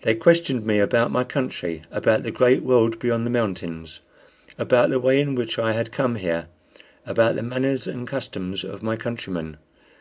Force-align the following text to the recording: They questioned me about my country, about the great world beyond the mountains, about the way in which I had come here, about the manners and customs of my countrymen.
They 0.00 0.16
questioned 0.16 0.66
me 0.66 0.80
about 0.80 1.12
my 1.12 1.22
country, 1.22 1.82
about 1.92 2.24
the 2.24 2.32
great 2.32 2.64
world 2.64 2.98
beyond 2.98 3.24
the 3.24 3.30
mountains, 3.30 4.00
about 4.58 4.90
the 4.90 4.98
way 4.98 5.20
in 5.20 5.36
which 5.36 5.56
I 5.56 5.70
had 5.70 5.92
come 5.92 6.16
here, 6.16 6.48
about 7.06 7.36
the 7.36 7.42
manners 7.42 7.86
and 7.86 8.08
customs 8.08 8.64
of 8.64 8.82
my 8.82 8.96
countrymen. 8.96 9.58